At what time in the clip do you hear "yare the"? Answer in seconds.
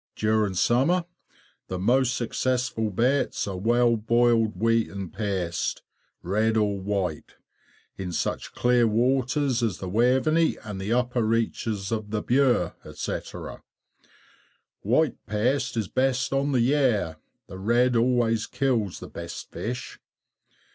16.61-17.59